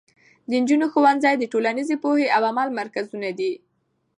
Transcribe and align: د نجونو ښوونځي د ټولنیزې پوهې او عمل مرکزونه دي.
د 0.49 0.51
نجونو 0.61 0.85
ښوونځي 0.91 1.33
د 1.37 1.43
ټولنیزې 1.53 1.95
پوهې 2.03 2.27
او 2.35 2.41
عمل 2.49 2.69
مرکزونه 2.79 3.29
دي. 3.39 3.51